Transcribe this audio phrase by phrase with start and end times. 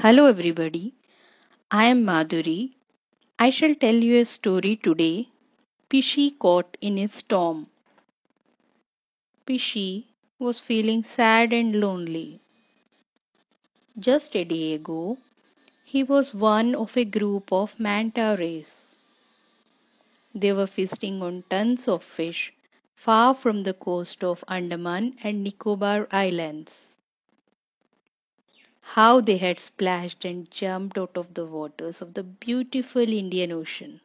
[0.00, 0.94] Hello, everybody.
[1.70, 2.72] I am Madhuri.
[3.38, 5.28] I shall tell you a story today
[5.90, 7.68] Pishi caught in a storm.
[9.46, 10.04] Pishi
[10.38, 12.38] was feeling sad and lonely.
[13.98, 15.18] Just a day ago,
[15.84, 18.96] he was one of a group of manta rays.
[20.32, 22.52] They were feasting on tons of fish
[22.94, 26.95] far from the coast of Andaman and Nicobar Islands
[28.96, 34.00] how they had splashed and jumped out of the waters of the beautiful Indian Ocean.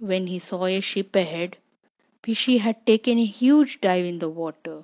[0.00, 1.56] When he saw a ship ahead,
[2.24, 4.82] Pishi had taken a huge dive in the water.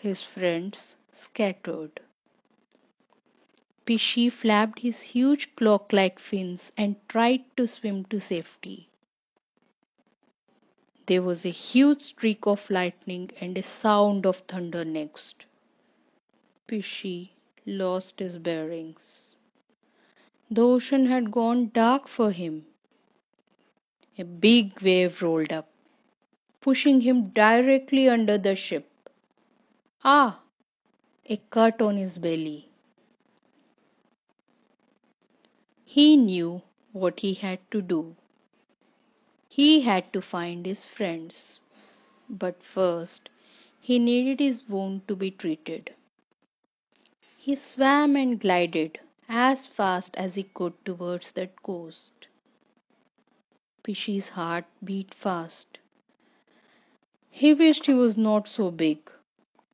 [0.00, 1.98] His friends scattered.
[3.84, 8.88] Pishi flapped his huge clock like fins and tried to swim to safety.
[11.06, 15.46] There was a huge streak of lightning and a sound of thunder next.
[16.66, 17.30] Pishi
[17.66, 19.36] lost his bearings.
[20.50, 22.66] The ocean had gone dark for him.
[24.18, 25.68] A big wave rolled up,
[26.60, 28.88] pushing him directly under the ship.
[30.04, 30.40] Ah!
[31.26, 32.68] A cut on his belly.
[35.84, 36.62] He knew
[36.92, 38.16] what he had to do.
[39.48, 41.60] He had to find his friends.
[42.28, 43.28] But first,
[43.80, 45.94] he needed his wound to be treated.
[47.44, 52.26] He swam and glided as fast as he could towards that coast.
[53.82, 55.76] Pishi's heart beat fast.
[57.30, 59.12] He wished he was not so big,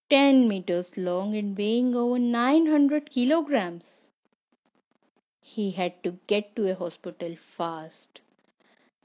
[0.08, 4.08] ten meters long and weighing over 900 kilograms.
[5.40, 8.18] He had to get to a hospital fast.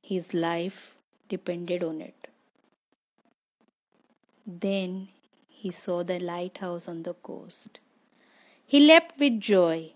[0.02, 0.95] His life
[1.30, 2.30] depended on it.
[4.47, 5.09] Then
[5.47, 7.77] he saw the lighthouse on the coast.
[8.67, 9.94] He leapt with joy.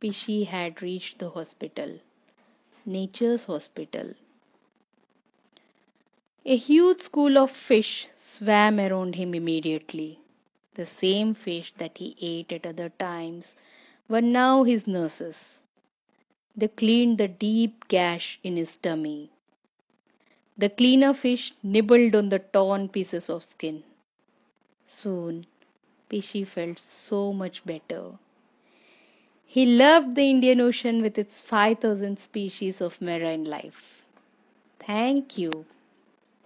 [0.00, 1.98] Pishi had reached the hospital,
[2.84, 4.14] nature's hospital.
[6.44, 10.20] A huge school of fish swam around him immediately.
[10.74, 13.54] The same fish that he ate at other times
[14.08, 15.36] were now his nurses.
[16.56, 19.30] They cleaned the deep gash in his tummy.
[20.58, 23.84] The cleaner fish nibbled on the torn pieces of skin.
[24.88, 25.46] Soon
[26.10, 28.18] Pishi felt so much better.
[29.46, 34.02] He loved the Indian Ocean with its 5000 species of marine life.
[34.80, 35.66] Thank you.